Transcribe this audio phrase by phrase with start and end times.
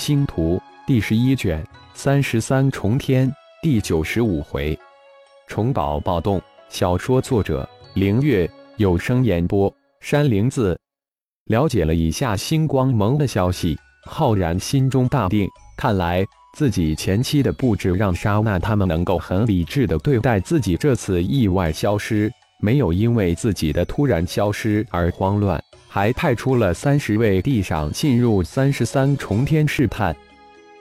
[0.00, 1.62] 星图第十一卷
[1.92, 3.30] 三十三重天
[3.62, 4.76] 第九十五回，
[5.46, 6.40] 重宝暴动。
[6.70, 10.74] 小说作者：凌月，有声演播：山灵子。
[11.50, 15.46] 了解了以下星光盟的消息，浩然心中大定。
[15.76, 16.24] 看来
[16.56, 22.32] 自己前期的布置让沙娜他们能够很理智的对待自己这次意外消失，
[22.62, 25.62] 没有因为自己的突然消失而慌乱。
[25.92, 30.14] 还派出了三十位地上进入三十三重天试探。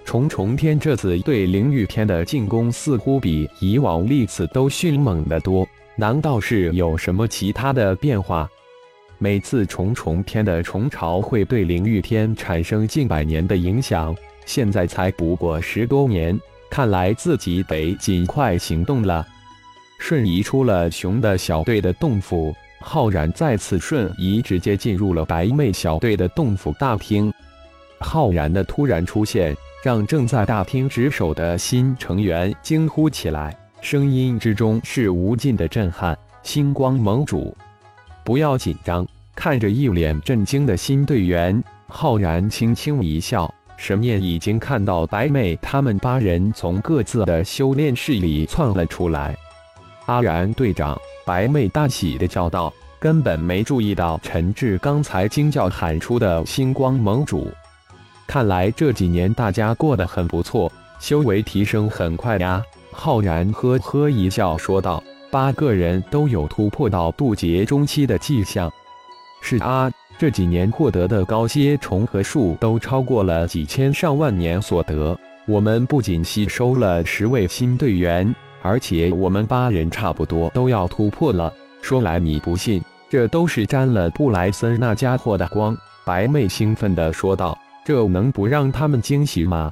[0.05, 8.47] 重重天这次对灵玉天的进攻似乎比以往历次都迅猛得多，难道是有什么其他的变化？
[9.17, 19.25] 每次重重天的虫潮会对灵玉天产生近百年的影响，现在才不过十多年，看来自己得尽快行动了。
[19.97, 22.55] 瞬移出了熊的小队的洞府。
[22.81, 27.31] 浩然再次瞬移，直接进入了白妹小队的洞府大厅。
[27.99, 36.17] 浩然的突然出现，让正在大厅值守的新成员惊呼起来，声音之中是无尽的震撼。
[36.41, 37.55] 星光盟主，
[38.23, 39.05] 不要紧张！
[39.35, 49.35] 看着一脸震惊的新队员，浩然轻轻一笑，神念已经看到白妹他们八人从各自的修炼室里窜了出来。
[50.05, 50.97] 阿然队长。
[51.29, 57.51] 白妹大喜的叫道：“根本没注意到陈志刚才惊叫喊出的星光盟主。
[58.25, 68.67] 看来这几年大家过得很不错，修为提升很快呀。”浩然呵呵一笑说道：“八个人都有突破到渡劫中期的迹象。
[69.39, 69.87] 是啊，
[70.17, 75.15] 这几年获得的高阶重合数都超过了几千上万年所得。
[75.45, 81.53] 我们不仅吸收了十位新队员。”而且我们八人差不多都要突破了。
[81.81, 85.77] 说来你不信，这都是沾了布莱森那家伙的光。
[86.05, 89.71] 白妹兴奋地说道：“这能不让他们惊喜吗？”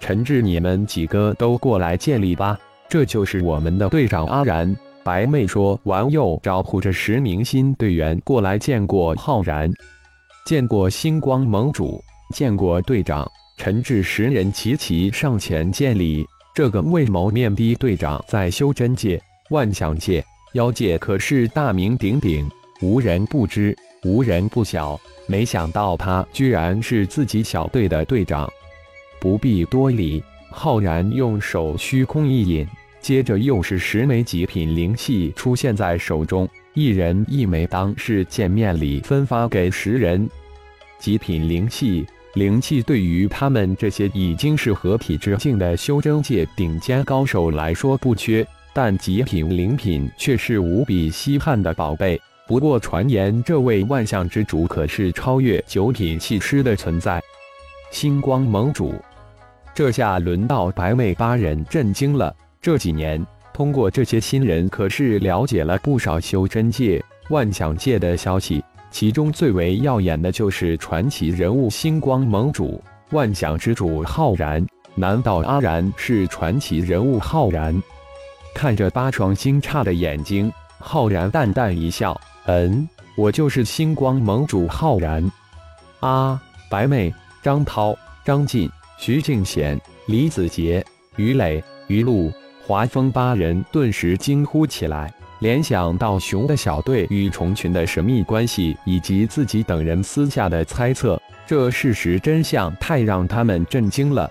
[0.00, 2.58] 陈志，你们几个都过来见礼吧。
[2.88, 4.74] 这就是我们的队长阿然。
[5.02, 9.72] 白妹说完，又招呼着十名新队员过来见过浩然，
[10.44, 12.02] 见过星光盟主，
[12.34, 13.26] 见过队长。
[13.56, 16.26] 陈志十人齐齐上前见礼。
[16.56, 20.24] 这个魏谋面的队长在修真界、万象界、
[20.54, 22.50] 妖界可是大名鼎鼎，
[22.80, 24.98] 无人不知，无人不晓。
[25.26, 28.50] 没想到他居然是自己小队的队长，
[29.20, 30.24] 不必多礼。
[30.48, 32.66] 浩然用手虚空一引，
[33.02, 40.26] 接着又是十枚极品灵器出现在手中，一人一枚，当是见面礼，分发给十人。
[40.98, 42.06] 极品灵器。
[42.36, 52.20] 灵气对于他们这些已经是合体之境的修真界顶尖高手来说不缺，但极品灵品却是无比稀罕的宝贝。
[52.46, 57.22] 不过传言这位万象之主可是超越九品气师的存在。
[57.90, 58.94] 星光盟主，
[59.74, 62.36] 这下轮到白妹八人震惊了。
[62.60, 68.62] 这几年，通过这些新人，可是了解了不少修真界、万象界的消息。
[68.98, 74.66] 其中最为耀眼的就是传奇人物星光盟主、万象之主浩然。
[74.94, 77.78] 难道阿然是传奇人物浩然？
[78.54, 82.18] 看着八双惊诧的眼睛，浩然淡淡一笑
[82.48, 85.30] ：“嗯，我就是星光盟主浩然。”
[86.00, 86.40] 啊！
[86.70, 90.82] 白妹、张涛、张晋、徐敬贤、李子杰、
[91.16, 92.32] 于磊、于露、
[92.66, 95.12] 华峰八人顿时惊呼起来。
[95.38, 104.28] 联想到熊的小队与虫群的神秘关系，以及自己等人私下的猜测，这事实真相太让他们震惊了。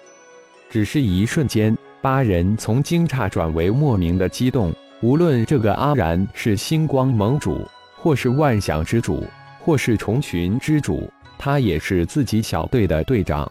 [0.70, 4.74] 只是一瞬间，八人从惊诧转为莫名的激动。
[5.02, 7.66] 无论这个阿然是星光盟主，
[7.96, 9.24] 或是万象之主，
[9.62, 13.50] 或是虫群之主，他也是自己小队的队长。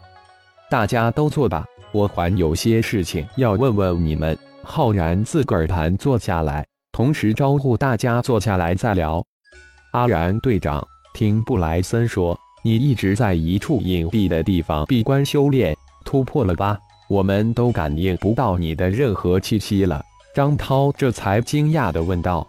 [0.68, 4.36] 大家都坐吧，我还有些事情要问问你们。
[4.64, 6.66] 浩然自个儿盘坐下来。
[6.90, 9.24] 同时招呼大家坐下来再聊。
[9.92, 16.78] 阿然队长，听布莱森说，你一直在一处隐蔽的地方闭关修炼，突破了吧？
[17.08, 20.02] 我们都感应不到你的任何气息了。
[20.34, 22.46] 张涛这才惊讶地问道：“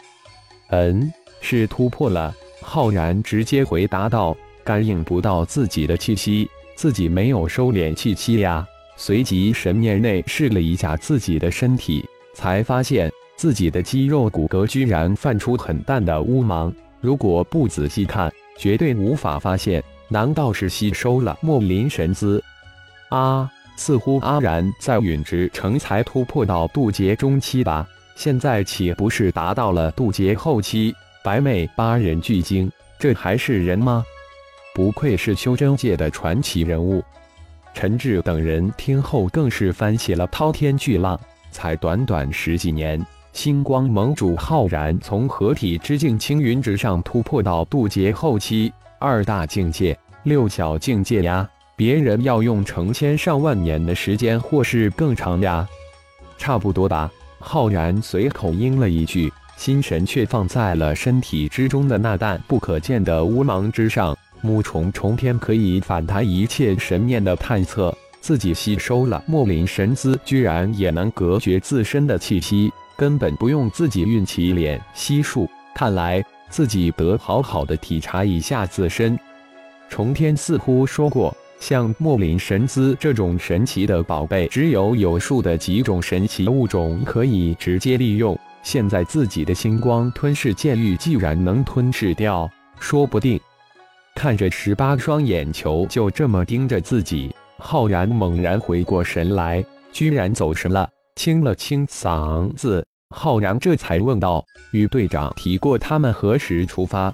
[0.69, 1.11] 嗯，
[1.41, 8.65] 是突破了。”浩然直接回答道：“感应不到自己的气息，自己没有收敛气息呀。”
[8.97, 12.03] 随即神念内试了一下自己的身体，
[12.33, 13.11] 才发现。
[13.37, 19.83] 自己的肌肉骨骼居然泛出很淡的乌芒，如果不仔细看，绝对无法发现。
[20.07, 22.41] 难道是吸收了莫林神姿？
[23.09, 27.85] 啊，似乎阿然在陨石城才突破到渡劫中期吧？
[28.15, 30.95] 现在岂不是达到了渡劫后期？
[31.21, 34.05] 白妹八人巨惊，这还是人吗？
[34.73, 37.03] 不愧是修真界的传奇人物。
[37.75, 41.19] 陈志等人听后更是翻起了滔天巨浪。
[41.51, 51.47] 才短短十几年，星光盟主浩然从合体之境青云之上突破到渡劫后期二大境界、六小境界呀！
[51.75, 55.67] 别人要用成千上万年的时间，或是更长呀。
[56.37, 57.11] 差不多吧。
[57.39, 64.17] 浩然随口应了一句，心神却放在了身体之中的那淡不可见的乌芒之上。
[64.45, 75.49] 木虫重天可以反弹一切神念的探测，自己吸收了莫林神姿，居然也能隔绝自身的气息，根本不用自己运气敛息数。
[75.73, 79.19] 看来自己得好好的体察一下自身。
[79.89, 88.37] 重天似乎说过，像莫林神姿这种神奇的宝贝，只有有数的几种神奇物种可以直接利用。
[88.63, 92.49] 现在自己的星光吞噬剑玉既然能吞噬掉，
[92.79, 93.39] 说不定。
[94.25, 102.83] 看着十八双眼球就这么盯着自己，浩然猛然回过神来，居然走神了，清了清嗓子，
[103.15, 104.43] 浩然这才问道
[104.73, 107.13] ：“与队长提过他们何时出发？”“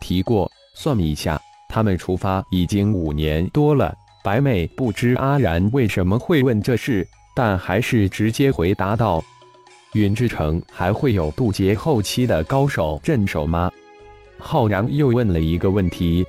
[0.00, 1.38] 提过，算一下，
[1.68, 3.94] 他们出发已经五年多了。”
[4.24, 9.22] 白妹不知阿然为什么会问这事，但还是直接回答道
[9.92, 13.70] ：“云之城还会有渡劫后期的高手镇守吗？”
[14.40, 16.26] 浩然又问了一个问题：“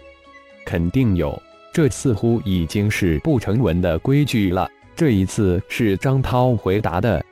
[0.66, 1.42] 肯定有，
[1.74, 7.24] 这似乎已经是不成文的规矩了。”这一次是张涛回答的。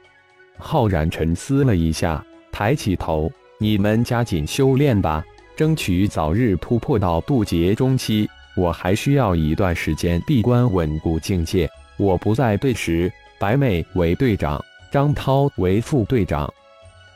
[0.57, 5.23] 浩然沉思了一下，抬起头：“你们加紧修炼吧，
[5.55, 8.27] 争取早日突破到渡劫中期。
[8.55, 11.69] 我还需要一段时间闭关稳固境界。
[11.97, 16.51] 我不在队时，白妹为队长，张涛为副队长。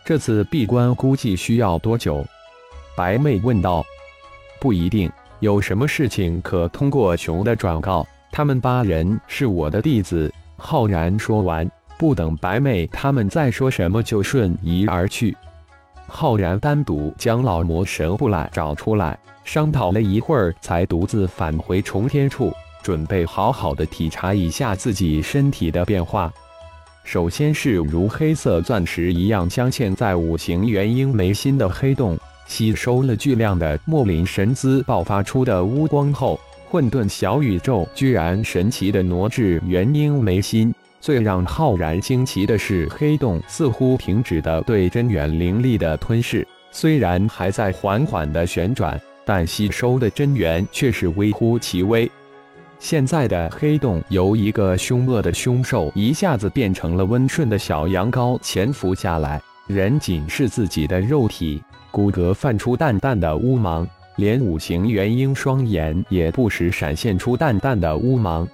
[0.06, 2.24] 这次闭关估计需要多久？”
[2.95, 3.84] 白妹问道
[4.62, 8.06] ：“不一定，有什么事情可通过熊的转告。
[8.31, 15.36] 他们八人是我的弟子。”浩然说完，不等白妹他们再说什么，就瞬移而去。
[16.07, 26.31] 浩然单独将老魔神布来找出来，商讨了一会儿，才独自返回重天处，准备好好的体察一下自己身体的变化。
[27.04, 32.18] 首先是如黑色钻石一样镶嵌在五行元婴眉心的黑洞。
[32.45, 40.74] 吸收了巨量的莫林神姿爆发出的乌光后，混沌小宇宙居然神奇的挪至元婴眉心。
[41.01, 52.10] 最让浩然惊奇的是，黑洞似乎停止的对真元灵力的吞噬，虽然还在缓缓的旋转，但吸收的真元却是微乎其微。
[52.80, 61.62] 现在的黑洞由一个凶恶的凶兽一下子变成了温顺的小羊羔，潜伏下来，人仅是自己的肉体。
[61.92, 68.48] 骨骼泛出淡淡的乌芒，连五行元婴双眼也不时闪现出淡淡的乌芒。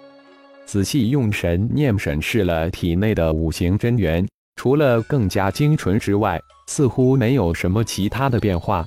[0.65, 4.27] 仔细用神念审视了体内的五行真元，
[4.57, 8.85] 除了更加精纯之外，似乎没有什么其他的变化。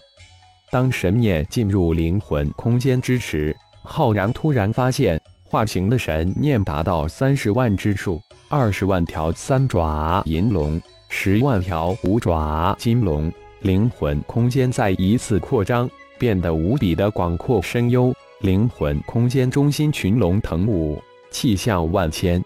[0.71, 10.81] 当神念进入灵魂空间之时，浩然突然发现，化形的神念达到三十万之数，二十万条三爪银龙，
[11.15, 13.31] 十万条五爪金龙。
[13.61, 15.89] 灵魂空间再一次扩张，
[16.19, 18.13] 变得无比的广阔深幽。
[18.41, 21.01] 灵魂空间中心群龙腾舞，
[21.31, 22.43] 气象万千。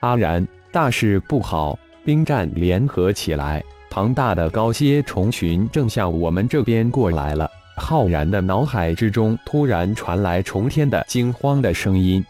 [0.00, 1.78] 阿然，大事不好！
[2.02, 7.48] 兵战联合起来，庞大的高阶虫群正向我们这边过来了。
[7.76, 12.24] 浩然的脑海之中突然传来重天的惊慌的声音：“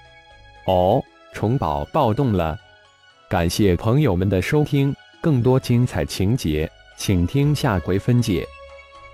[0.66, 1.00] 哦，
[1.32, 2.58] 虫宝暴动了！”
[3.30, 6.70] 感谢朋友们的收听，更多精彩情节。
[7.00, 8.46] 请听下回分解。